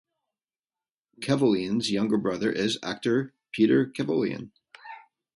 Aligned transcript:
Kevoian's 1.21 1.91
younger 1.91 2.17
brother 2.17 2.51
is 2.51 2.79
actor 2.81 3.35
Peter 3.51 3.85
Kevoian. 3.85 4.49